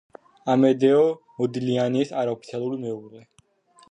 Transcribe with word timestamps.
ამედეო 0.53 1.03
მოდილიანის 1.41 2.13
არაოფიციალური 2.21 2.83
მეუღლე. 2.87 3.25